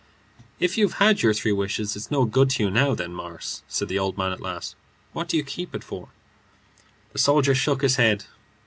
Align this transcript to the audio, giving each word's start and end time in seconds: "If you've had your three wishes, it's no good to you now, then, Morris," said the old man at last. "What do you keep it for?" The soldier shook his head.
"If 0.59 0.79
you've 0.79 0.93
had 0.93 1.21
your 1.21 1.31
three 1.31 1.51
wishes, 1.51 1.95
it's 1.95 2.09
no 2.09 2.25
good 2.25 2.49
to 2.49 2.63
you 2.63 2.71
now, 2.71 2.95
then, 2.95 3.13
Morris," 3.13 3.61
said 3.67 3.87
the 3.87 3.99
old 3.99 4.17
man 4.17 4.31
at 4.31 4.41
last. 4.41 4.75
"What 5.13 5.27
do 5.29 5.37
you 5.37 5.43
keep 5.43 5.75
it 5.75 5.83
for?" 5.83 6.09
The 7.13 7.19
soldier 7.19 7.53
shook 7.53 7.83
his 7.83 7.97
head. 7.97 8.25